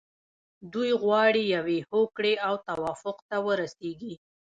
[0.73, 4.13] دوی غواړي یوې هوکړې او توافق ته ورسیږي.